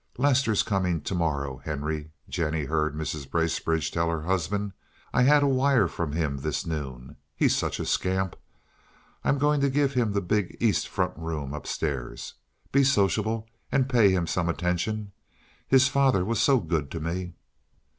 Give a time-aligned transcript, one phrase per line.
[0.17, 3.29] "Lester's coming to morrow, Henry," Jennie heard Mrs.
[3.29, 4.73] Bracebridge tell her husband.
[5.13, 7.17] "I had a wire from him this noon.
[7.35, 8.35] He's such a scamp.
[9.23, 12.33] I'm going to give him the big east front room up stairs.
[12.71, 15.11] Be sociable and pay him some attention.
[15.67, 17.33] His father was so good to me."